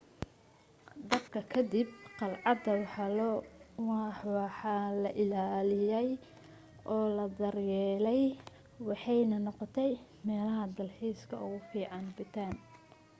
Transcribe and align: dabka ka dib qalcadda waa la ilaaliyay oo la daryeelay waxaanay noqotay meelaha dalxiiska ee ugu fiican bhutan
dabka 1.09 1.41
ka 1.51 1.61
dib 1.71 1.89
qalcadda 2.19 2.71
waa 3.89 4.09
la 5.03 5.09
ilaaliyay 5.23 6.09
oo 6.93 7.05
la 7.17 7.25
daryeelay 7.39 8.23
waxaanay 8.87 9.41
noqotay 9.47 9.91
meelaha 10.25 10.63
dalxiiska 10.77 11.33
ee 11.39 11.45
ugu 11.47 11.59
fiican 11.71 12.03
bhutan 12.15 12.53